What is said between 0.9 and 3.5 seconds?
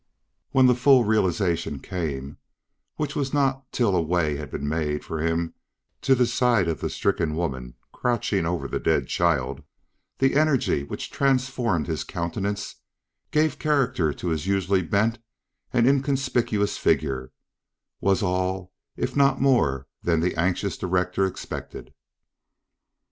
realization came, which was